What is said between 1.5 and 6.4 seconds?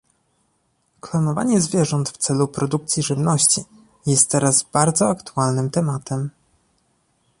zwierząt w celu produkcji żywności jest teraz bardzo aktualnym tematem